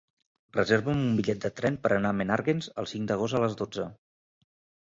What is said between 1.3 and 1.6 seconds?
de